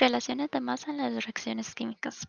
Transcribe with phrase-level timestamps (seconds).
[0.00, 2.26] Relaciones de masa en las reacciones químicas.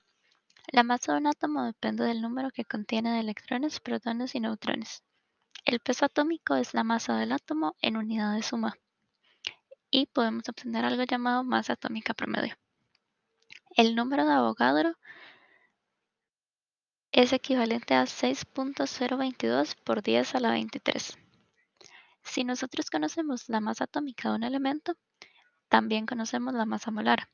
[0.73, 5.04] La masa de un átomo depende del número que contiene de electrones, protones y neutrones.
[5.63, 8.76] El peso atómico es la masa del átomo en unidad de suma.
[9.89, 12.57] Y podemos obtener algo llamado masa atómica promedio.
[13.78, 14.97] El número de Avogadro
[17.14, 21.18] es equivalente a 6.022 por 10 a la 23.
[22.22, 24.98] Si nosotros conocemos la masa atómica de un elemento,
[25.70, 27.30] también conocemos la masa molar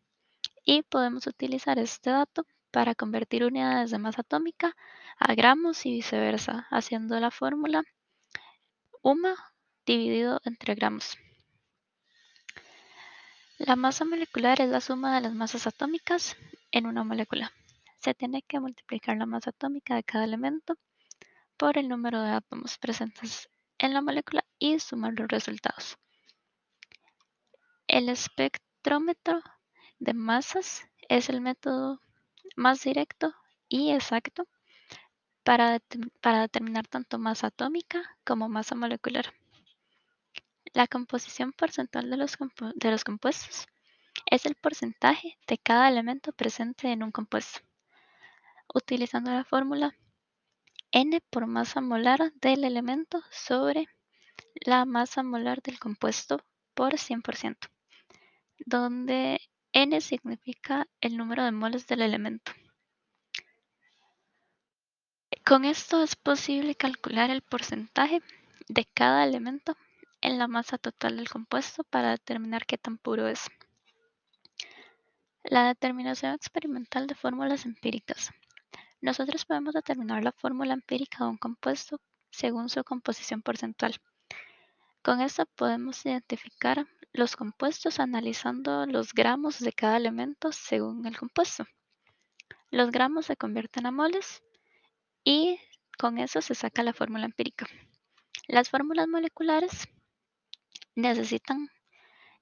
[0.67, 4.75] y podemos utilizar este dato para convertir unidades de masa atómica
[5.17, 7.83] a gramos y viceversa, haciendo la fórmula
[9.01, 9.33] UMA
[9.85, 11.17] dividido entre gramos.
[13.57, 16.35] La masa molecular es la suma de las masas atómicas
[16.71, 17.53] en una molécula.
[17.99, 20.75] Se tiene que multiplicar la masa atómica de cada elemento
[21.55, 25.97] por el número de átomos presentes en la molécula y sumar los resultados.
[27.87, 29.41] El espectrómetro
[29.99, 32.01] de masas es el método
[32.55, 33.33] más directo
[33.69, 34.47] y exacto
[35.43, 35.79] para,
[36.41, 39.33] determinar tanto masa atómica como masa molecular.
[40.73, 42.37] La composición porcentual de los,
[42.75, 43.67] de los compuestos
[44.29, 47.61] es el porcentaje de cada elemento presente en un compuesto,
[48.73, 49.95] utilizando la fórmula
[50.91, 53.87] N por masa molar del elemento sobre
[54.65, 57.57] la masa molar del compuesto por 100%,
[58.65, 59.39] donde
[59.79, 62.51] N significa el número de moles del elemento.
[65.45, 68.23] Con esto es posible calcular el porcentaje
[68.67, 69.77] de cada elemento
[70.21, 73.51] en la masa total del compuesto para determinar qué tan puro es.
[75.43, 78.31] La determinación experimental de fórmulas empíricas.
[78.99, 83.93] Nosotros podemos determinar la fórmula empírica de un compuesto según su composición porcentual.
[85.03, 91.65] Con esto podemos identificar los compuestos analizando los gramos de cada elemento según el compuesto.
[92.69, 94.43] Los gramos se convierten a moles
[95.23, 95.59] y
[95.97, 97.65] con eso se saca la fórmula empírica.
[98.47, 99.87] Las fórmulas moleculares
[100.95, 101.69] necesitan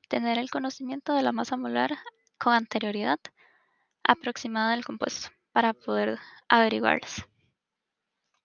[0.10, 1.98] tener el conocimiento de la masa molar
[2.38, 3.20] con anterioridad
[4.04, 6.20] aproximada del compuesto para poder
[6.50, 7.26] averiguarlas.